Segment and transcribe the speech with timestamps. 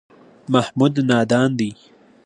[0.53, 1.69] محمود نادان دی.